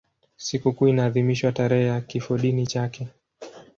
[0.37, 3.07] Sikukuu inaadhimishwa tarehe ya kifodini chake.